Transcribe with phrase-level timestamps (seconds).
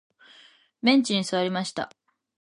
[0.81, 1.91] ベンチに座りました。